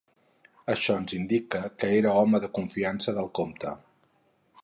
Això 0.73 0.95
ens 1.01 1.13
indica 1.17 1.61
que 1.83 1.91
era 1.99 2.15
home 2.21 2.41
de 2.47 2.51
confiança 2.57 3.15
del 3.21 3.31
comte. 3.43 3.77